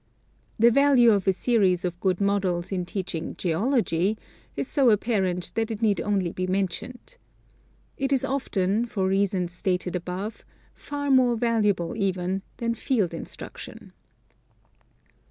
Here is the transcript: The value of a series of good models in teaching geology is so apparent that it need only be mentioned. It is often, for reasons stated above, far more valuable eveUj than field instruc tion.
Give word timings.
The 0.57 0.71
value 0.71 1.11
of 1.11 1.27
a 1.27 1.31
series 1.31 1.85
of 1.85 1.99
good 1.99 2.19
models 2.19 2.71
in 2.71 2.85
teaching 2.85 3.35
geology 3.35 4.17
is 4.55 4.67
so 4.67 4.89
apparent 4.89 5.51
that 5.53 5.69
it 5.69 5.83
need 5.83 6.01
only 6.01 6.31
be 6.31 6.47
mentioned. 6.47 7.17
It 7.97 8.11
is 8.11 8.25
often, 8.25 8.87
for 8.87 9.07
reasons 9.07 9.53
stated 9.53 9.95
above, 9.95 10.43
far 10.73 11.11
more 11.11 11.35
valuable 11.35 11.89
eveUj 11.93 12.41
than 12.57 12.73
field 12.73 13.11
instruc 13.11 13.57
tion. 13.57 13.93